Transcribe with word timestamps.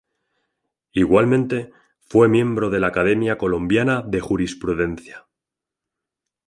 Igualmente, 0.93 1.71
fue 1.99 2.27
miembro 2.27 2.71
de 2.71 2.79
la 2.79 2.87
Academia 2.87 3.37
Colombiana 3.37 4.01
de 4.01 4.19
Jurisprudencia. 4.19 5.27